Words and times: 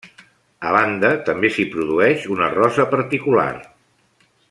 A 0.69 0.71
banda, 0.75 1.11
també 1.27 1.51
s'hi 1.57 1.65
produeix 1.75 2.25
una 2.37 2.49
rosa 2.57 2.87
particular. 2.97 3.49